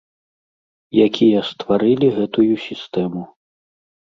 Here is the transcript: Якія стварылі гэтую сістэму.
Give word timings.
Якія 1.07 1.39
стварылі 1.49 2.07
гэтую 2.17 2.49
сістэму. 2.67 3.21